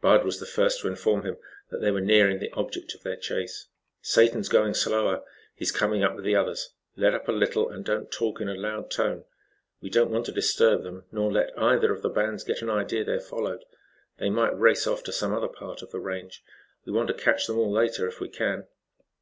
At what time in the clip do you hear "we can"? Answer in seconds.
18.20-18.68